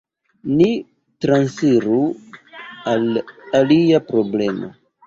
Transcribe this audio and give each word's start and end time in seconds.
Ni 0.61 0.69
transiru 1.25 2.01
al 2.95 3.07
alia 3.63 4.03
problemo. 4.11 4.77